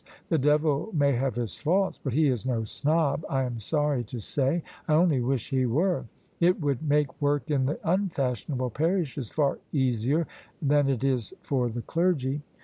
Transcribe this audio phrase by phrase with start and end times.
[0.29, 4.17] The devil may have his faults, but he is no snob, I am sorry to
[4.17, 4.63] say.
[4.87, 6.05] I only wish he were!
[6.39, 10.25] It would make work in the unfashionable parishes far easier
[10.59, 12.41] than it is for the clergy."